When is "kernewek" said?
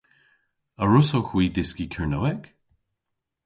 1.93-2.43